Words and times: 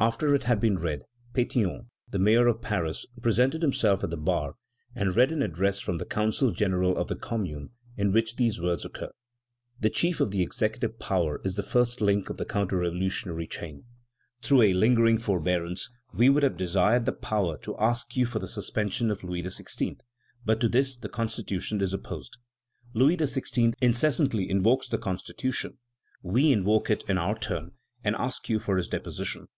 After 0.00 0.32
it 0.32 0.44
had 0.44 0.60
been 0.60 0.76
read, 0.78 1.02
Pétion, 1.34 1.86
the 2.08 2.20
mayor 2.20 2.46
of 2.46 2.62
Paris, 2.62 3.04
presented 3.20 3.62
himself 3.62 4.04
at 4.04 4.10
the 4.10 4.16
bar, 4.16 4.54
and 4.94 5.16
read 5.16 5.32
an 5.32 5.42
address 5.42 5.80
from 5.80 5.98
the 5.98 6.04
Council 6.04 6.52
General 6.52 6.96
of 6.96 7.08
the 7.08 7.16
Commune, 7.16 7.70
in 7.96 8.12
which 8.12 8.36
these 8.36 8.60
words 8.60 8.84
occur: 8.84 9.10
"The 9.80 9.90
chief 9.90 10.20
of 10.20 10.30
the 10.30 10.40
executive 10.40 11.00
power 11.00 11.40
is 11.42 11.56
the 11.56 11.64
first 11.64 12.00
link 12.00 12.30
of 12.30 12.36
the 12.36 12.44
counter 12.44 12.76
revolutionary 12.76 13.48
chain.... 13.48 13.86
Through 14.40 14.62
a 14.62 14.72
lingering 14.72 15.18
forbearance, 15.18 15.90
we 16.14 16.28
would 16.28 16.44
have 16.44 16.56
desired 16.56 17.04
the 17.04 17.10
power 17.10 17.58
to 17.62 17.76
ask 17.78 18.14
you 18.16 18.24
for 18.24 18.38
the 18.38 18.46
suspension 18.46 19.10
of 19.10 19.24
Louis 19.24 19.42
XVI., 19.42 19.98
but 20.44 20.60
to 20.60 20.68
this 20.68 20.96
the 20.96 21.08
Constitution 21.08 21.80
is 21.80 21.92
opposed. 21.92 22.36
Louis 22.94 23.16
XVI. 23.16 23.74
incessantly 23.82 24.48
invokes 24.48 24.86
the 24.86 24.96
Constitution; 24.96 25.78
we 26.22 26.52
invoke 26.52 26.88
it 26.88 27.02
in 27.08 27.18
our 27.18 27.36
turn, 27.36 27.72
and 28.04 28.14
ask 28.14 28.48
you 28.48 28.60
for 28.60 28.76
his 28.76 28.86
deposition." 28.88 29.48